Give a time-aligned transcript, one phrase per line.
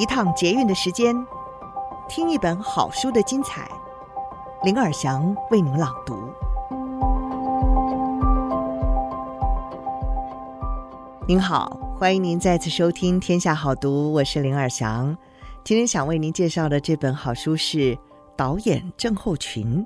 [0.00, 1.14] 一趟捷运的时间，
[2.08, 3.70] 听一本好书的精彩。
[4.62, 6.32] 林尔祥为您朗读。
[11.28, 15.14] 您好，欢迎您再次收听《天下好读》，我是林尔祥。
[15.64, 17.94] 今天想为您介绍的这本好书是
[18.34, 19.84] 《导演症候群》，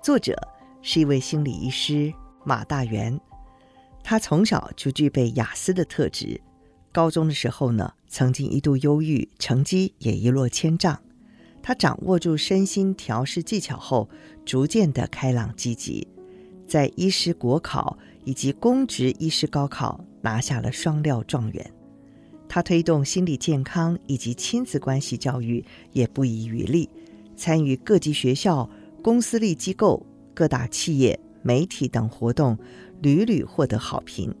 [0.00, 0.40] 作者
[0.80, 2.14] 是一位心理医师
[2.44, 3.20] 马大元。
[4.04, 6.40] 他从小就具备雅思的特质。
[6.92, 11.00] 高中的时候呢，曾经一度忧郁，成绩也一落千丈。
[11.62, 14.08] 他掌握住身心调适技巧后，
[14.44, 16.08] 逐渐的开朗积极，
[16.66, 21.72] 在医师国考以及公职医师高考拿下了双料状元。
[22.48, 26.88] 他推动心理健康以及亲子关系教育也不遗余力，
[27.36, 28.68] 参与各级学校、
[29.02, 32.58] 公私立机构、各大企业、媒体等活动，
[33.00, 34.34] 屡屡获得好评。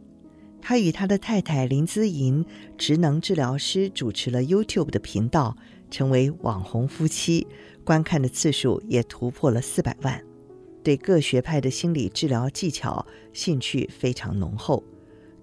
[0.62, 2.44] 他与他的太太林姿莹，
[2.78, 5.56] 职能治疗师，主持了 YouTube 的频道，
[5.90, 7.46] 成为网红夫妻，
[7.84, 10.22] 观看的次数也突破了四百万。
[10.82, 14.82] 对各学派的心理治疗技巧兴趣非常浓厚，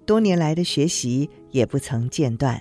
[0.06, 2.60] 多年来的学习也不曾间断。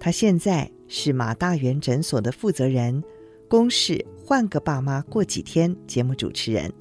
[0.00, 3.02] 他现在是马大元诊所的负责人，
[3.48, 6.72] 公视换个爸妈过几天节目主持人，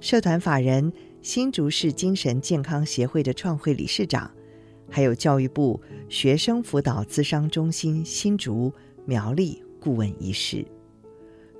[0.00, 4.30] 社团法人新竹市精神健康协会的创会理事长。
[4.92, 8.70] 还有教育部学生辅导咨商中心新竹
[9.06, 10.62] 苗栗顾问医师。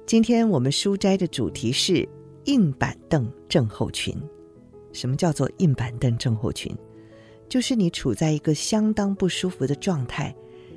[0.05, 2.07] 今天我们书斋的主题是
[2.45, 4.15] 硬板凳症候群。
[4.93, 6.77] 什么叫做硬板凳症候群？
[7.49, 10.35] 就是你处在一个相当不舒服的状态，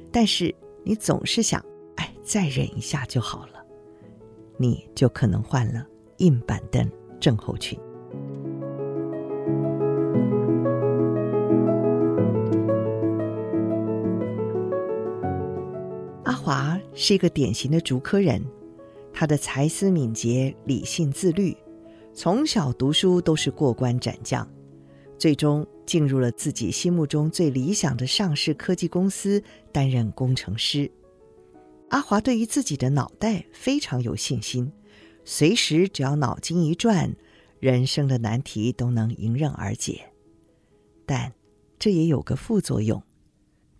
[0.09, 1.61] 但是你总是想，
[1.97, 3.65] 哎，再忍一下就好了，
[4.57, 5.85] 你就可能患了
[6.19, 6.89] 硬板凳
[7.19, 7.77] 症候群。
[16.95, 18.43] 是一个典型的竹科人，
[19.13, 21.55] 他的才思敏捷、理性自律，
[22.13, 24.49] 从小读书都是过关斩将，
[25.17, 30.89] 最终进入了自己心目中最理想的上市科技公司担任工程师。
[31.89, 34.71] 阿华对于自己的脑袋非常有信心，
[35.23, 37.13] 随时只要脑筋一转，
[37.59, 40.01] 人生的难题都能迎刃而解。
[41.05, 41.31] 但
[41.77, 43.03] 这也有个副作用。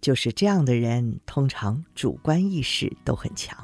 [0.05, 3.57] 就是这样的人，通常主观意识都很强。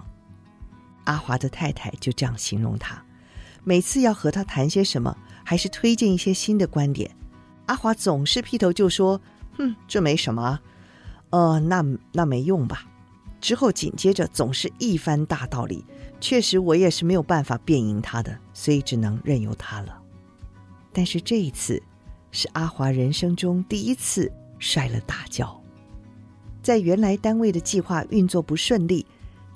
[1.03, 2.99] 阿华的太太就这样形容他：
[3.63, 5.15] 每次要和他谈些什么，
[5.45, 7.15] 还是推荐一些新的观点，
[7.67, 9.21] 阿华总是劈头就说
[9.55, 10.59] ：“哼，这没什么，
[11.29, 12.87] 呃，那那没用吧。”
[13.39, 15.85] 之后紧接着总是一番大道理。
[16.19, 20.01] 确实，我也是没有办法辩赢他的，所以只能任由他了。
[20.91, 21.79] 但是这一次，
[22.31, 25.60] 是阿华人生中第一次摔了大跤。
[26.61, 29.05] 在原来单位的计划运作不顺利，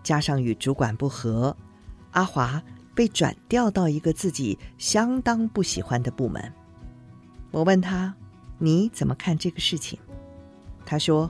[0.04, 1.56] 加上与主管不和，
[2.12, 2.62] 阿华
[2.96, 6.52] 被转调到一个自己相当不喜欢的部门。
[7.52, 8.14] 我问他
[8.58, 10.00] ：“你怎么看这个事情？”
[10.84, 11.30] 他说：“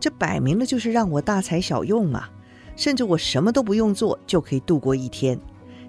[0.00, 2.30] 这摆明了就是让我大材小用啊！
[2.74, 5.38] 甚至我什么都不用做就可以度过一天，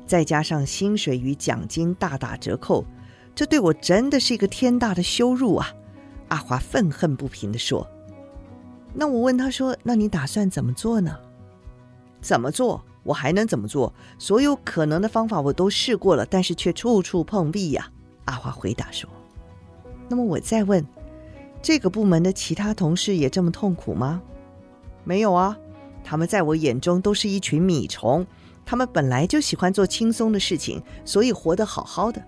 [0.05, 2.85] 再加上薪水与奖金大打折扣，
[3.33, 5.69] 这对我真的是一个天大的羞辱啊！”
[6.27, 7.87] 阿华愤恨不平地说。
[8.93, 11.17] 那我问他说：“那你打算怎么做呢
[12.21, 12.83] ？”“怎么做？
[13.03, 13.91] 我还能怎么做？
[14.19, 17.89] 所有可能的方法我都试过了，但是却处处碰壁呀。”
[18.25, 19.09] 阿华回答说。
[20.09, 20.85] “那么我再问，
[21.61, 24.21] 这个部门的其他同事也这么痛苦吗
[25.05, 25.57] ？”“没有啊，
[26.03, 28.27] 他们在我眼中都是一群米虫。
[28.65, 32.21] 他们本来就喜欢做轻松的事情，所以活得好好的。”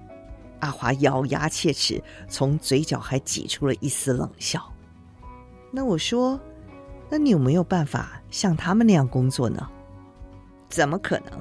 [0.62, 4.63] 阿华咬牙切齿，从嘴角还挤出了一丝冷笑。
[5.69, 6.40] 那我说。
[7.16, 9.69] 那你有没有办法像他们那样工作呢？
[10.68, 11.40] 怎么可能？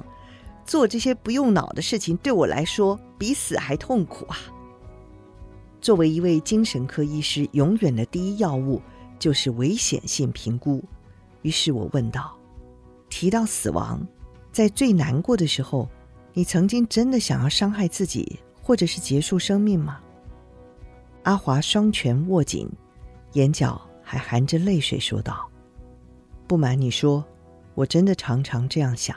[0.67, 4.37] 做这些不用脑的事情对我来说比死还痛苦啊！
[5.81, 8.79] 作为一位精神科医师，永远的第一要务
[9.17, 10.79] 就是危险性评估。
[11.41, 12.37] 于是我问道
[13.09, 13.99] ：“提到死亡，
[14.51, 15.89] 在最难过的时候，
[16.33, 19.99] 你曾经真的想要伤害自己，或者是结束生命吗？”
[21.25, 22.69] 阿华双拳握紧，
[23.31, 25.49] 眼角还含着泪水说道。
[26.47, 27.25] 不瞒你说，
[27.73, 29.15] 我真的常常这样想。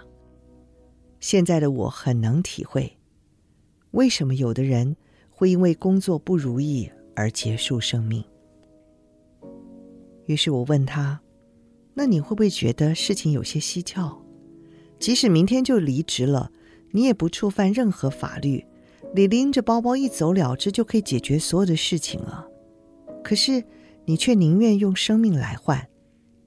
[1.21, 2.97] 现在的我很能体会，
[3.91, 4.97] 为什么有的人
[5.31, 8.25] 会因为工作不如意而结束生命。
[10.27, 11.21] 于是我问他
[11.95, 14.23] ：“那你会不会觉得事情有些蹊跷？
[14.99, 16.51] 即使明天就离职了，
[16.93, 18.65] 你也不触犯任何法律，
[19.15, 22.47] 你拎着包包一走了之就可以解决所有的事情了。
[23.25, 23.65] 可是
[24.05, 25.89] 你却宁愿用生命来换。”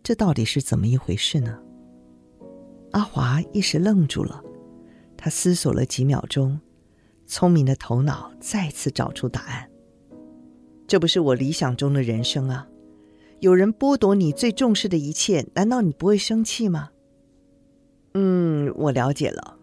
[0.10, 1.60] 这到底是怎么一回事呢？
[2.94, 4.44] 阿华一时愣住了，
[5.16, 6.60] 他思索了几秒钟，
[7.28, 9.70] 聪明的头脑再次找出答案。
[10.88, 12.68] 这不是我理想中的人生啊！
[13.40, 16.90] 有人剥夺你最重视的一切，难道你不会生气吗？
[18.16, 19.60] 嗯，我了解了。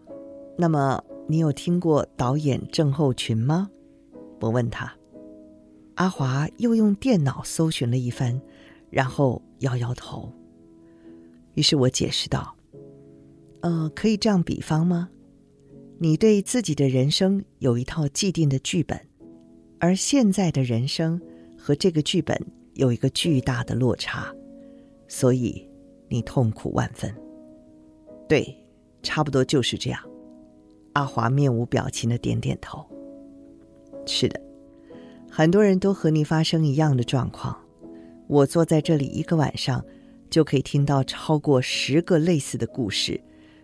[0.57, 3.69] 那么，你有听过导演郑厚群吗？
[4.39, 4.93] 我问他。
[5.95, 8.39] 阿华又用电脑搜寻了一番，
[8.89, 10.31] 然后摇摇头。
[11.57, 12.55] 于是我解释道
[13.61, 15.09] ：“呃，可以这样比方吗？
[15.97, 18.99] 你对自己的人生有一套既定的剧本，
[19.79, 21.19] 而现在的人生
[21.57, 22.39] 和这个剧本
[22.75, 24.31] 有一个巨大的落差，
[25.07, 25.67] 所以
[26.07, 27.11] 你痛苦万分。”
[28.29, 28.55] 对，
[29.01, 29.99] 差不多就是这样。
[30.93, 32.85] 阿华面无表情的点点头。
[34.05, 34.39] 是的。
[35.27, 37.57] 很多人都和你发生一样的状况，
[38.27, 39.83] 我坐在这里一个晚上，
[40.29, 43.19] 就可以听到超过十个类似的故事，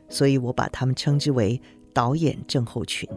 [0.10, 1.62] 所以我把他们称之为
[1.94, 3.10] “导演症候群”。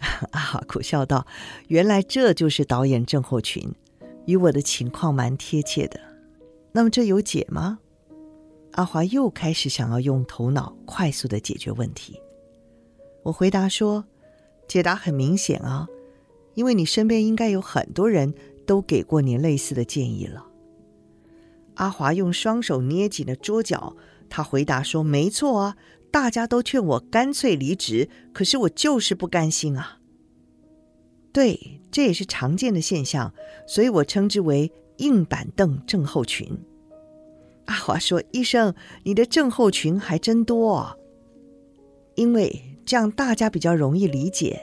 [0.32, 1.26] 啊，苦笑道
[1.68, 3.70] ：“原来这就是导演症候群，
[4.26, 6.00] 与我的情况蛮贴切的。
[6.72, 7.78] 那么这有解吗？”
[8.72, 12.20] 阿华又开始想要用头脑快速的解决问题。
[13.22, 14.04] 我回答说
[14.66, 15.86] ：“解答很明显啊。”
[16.54, 18.34] 因为你身边应该有很多人
[18.66, 20.44] 都给过你类似的建议了。
[21.80, 23.96] 阿华用双手捏紧了桌角，
[24.28, 25.76] 他回答说：“没错啊，
[26.10, 29.98] 大家都劝我干脆离职，可是我就是不甘心啊。”
[31.32, 33.32] 对，这也是常见的现象，
[33.66, 36.46] 所以我称之为“硬板凳症候群”。
[37.64, 38.74] 阿华说：“医生，
[39.04, 40.94] 你的症候群还真多啊，
[42.14, 44.60] 因为这样大家比较容易理解。”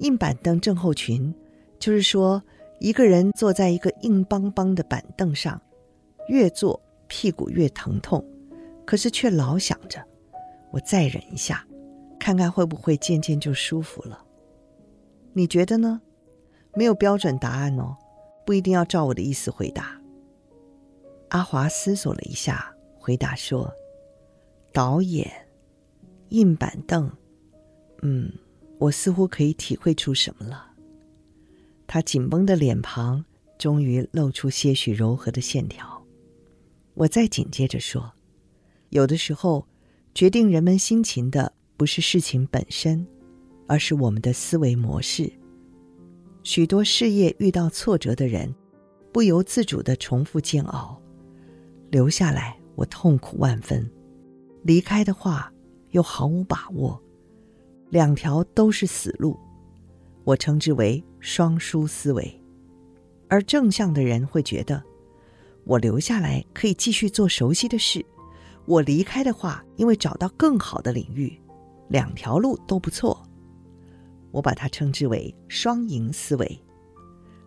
[0.00, 1.34] 硬板凳症候群，
[1.78, 2.42] 就是说
[2.80, 5.60] 一个人坐在一个硬邦邦的板凳上，
[6.28, 8.24] 越坐屁股越疼痛，
[8.84, 10.02] 可是却老想着，
[10.70, 11.66] 我再忍一下，
[12.18, 14.24] 看看会不会渐渐就舒服了。
[15.32, 16.00] 你觉得呢？
[16.74, 17.96] 没有标准答案哦，
[18.46, 20.00] 不一定要照我的意思回答。
[21.28, 23.72] 阿华思索了一下，回答说
[24.72, 25.30] ：“导演，
[26.30, 27.10] 硬板凳，
[28.02, 28.32] 嗯。”
[28.78, 30.72] 我似乎可以体会出什么了。
[31.86, 33.24] 他紧绷的脸庞
[33.56, 35.91] 终于露出些许柔和的线条。
[36.94, 38.12] 我再紧接着说
[38.90, 39.66] ：“有的时候，
[40.14, 43.06] 决定人们心情的不是事情本身，
[43.66, 45.32] 而是我们的思维模式。
[46.42, 48.54] 许多事业遇到挫折的人，
[49.12, 51.00] 不由自主的重复煎熬，
[51.90, 53.88] 留下来我痛苦万分，
[54.62, 55.52] 离开的话
[55.90, 57.00] 又毫无把握。”
[57.90, 59.38] 两条都是死路，
[60.24, 62.42] 我称之为双输思维。
[63.28, 64.82] 而正向的人会觉得，
[65.64, 68.04] 我留下来可以继续做熟悉的事，
[68.66, 71.40] 我离开的话，因为找到更好的领域，
[71.88, 73.22] 两条路都不错。
[74.30, 76.64] 我把它称之为双赢思维。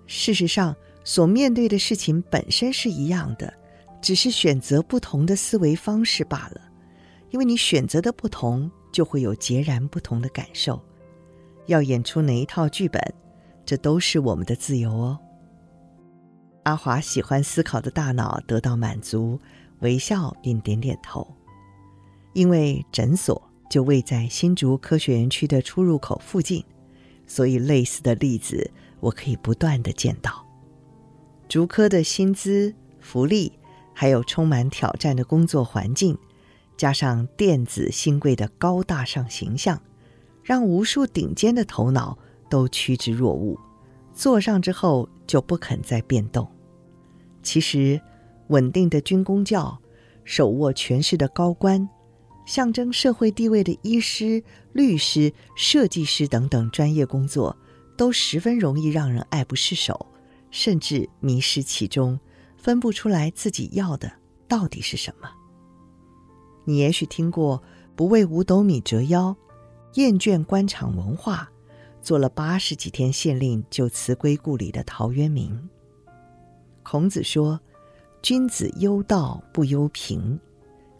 [0.07, 3.53] 事实上，所面对的事情本身是一样的，
[4.01, 6.61] 只是选择不同的思维方式罢了。
[7.31, 8.71] 因为你选择的不同。
[8.95, 10.81] 就会有截然不同的感受。
[11.65, 13.01] 要演出哪一套剧本，
[13.65, 15.19] 这都是我们的自由哦。
[16.65, 19.39] 阿华喜欢思考的大脑得到满足，
[19.81, 21.27] 微笑并点点头。
[22.33, 26.65] 因为诊所就位在新竹科学园区的出入口附近，
[27.27, 30.43] 所以类似的例子我可以不断地见到。
[31.47, 33.53] 竹科的薪资、福利，
[33.93, 36.17] 还有充满挑战的工作环境。
[36.75, 39.79] 加上电子新贵的高大上形象，
[40.41, 42.17] 让无数顶尖的头脑
[42.49, 43.55] 都趋之若鹜，
[44.13, 46.49] 坐上之后就不肯再变动。
[47.45, 48.01] 其实，
[48.47, 49.77] 稳定的军功教、
[50.23, 51.87] 手握权势的高官、
[52.47, 57.55] 象征社会地位的医师、律师、设计师等等专业工作，
[57.95, 60.07] 都十分容易让人爱不释手，
[60.49, 62.19] 甚至迷失其中，
[62.57, 64.11] 分不出来自己要的
[64.47, 65.29] 到底是什么。
[66.65, 67.61] 你也许听过
[67.95, 69.37] “不为五斗米折腰”，
[69.93, 71.47] 厌倦官场文化，
[72.01, 75.69] 做了八十几天县令就辞归故里的陶渊明。
[76.85, 77.59] 孔子说
[78.23, 80.39] ：“君子忧道不忧贫。”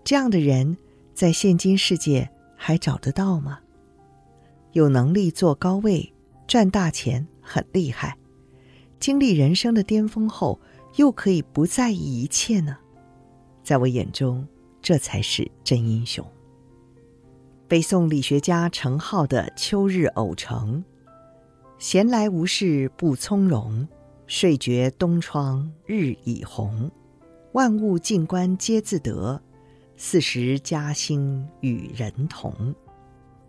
[0.03, 0.75] 这样的人
[1.13, 3.59] 在现今世界还找得到吗？
[4.73, 6.11] 有能力坐高位、
[6.45, 8.17] 赚大钱，很厉害；
[8.99, 10.59] 经历人生的巅峰后，
[10.97, 12.75] 又可以不在意一切呢？
[13.63, 14.45] 在我眼中。
[14.81, 16.23] 这才是真英雄。
[17.67, 20.83] 北宋理学家程颢的《秋日偶成》
[21.79, 23.87] ：“闲来无事不从容，
[24.27, 26.89] 睡觉东窗日已红。
[27.53, 29.41] 万物静观皆自得，
[29.95, 32.73] 四时佳兴与人同。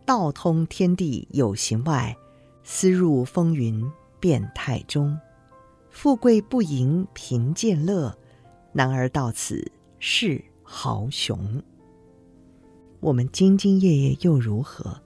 [0.05, 2.17] 道通天地有形外，
[2.63, 3.85] 思入风云
[4.21, 5.19] 变态中。
[5.91, 8.17] 富贵不淫贫贱乐，
[8.73, 11.61] 男儿到此是豪雄。
[13.01, 15.01] 我们兢兢业业又如何？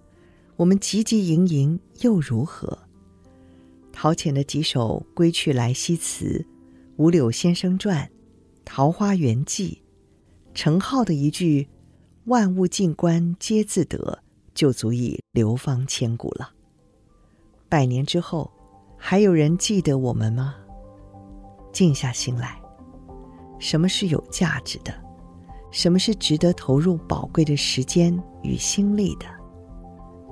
[0.56, 2.78] 我们汲汲营营又如何？
[3.92, 6.24] 陶潜的几首《归去来兮辞》，
[6.96, 8.06] 五柳先生传，
[8.64, 9.82] 《桃花源记》，
[10.54, 11.68] 程颢的一句
[12.26, 14.22] “万物静观皆自得”，
[14.54, 16.50] 就足以流芳千古了。
[17.68, 18.50] 百年之后，
[18.96, 20.56] 还有人记得我们吗？
[21.72, 22.60] 静下心来，
[23.58, 24.92] 什么是有价值的？
[25.70, 29.26] 什么是值得投入宝贵的时间与心力的？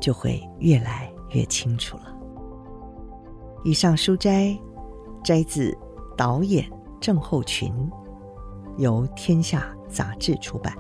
[0.01, 2.18] 就会越来越清楚了。
[3.65, 4.57] 以上书斋
[5.25, 5.77] 摘自
[6.17, 6.65] 导演
[7.01, 7.73] 郑厚群，
[8.77, 10.75] 由天下杂志出版。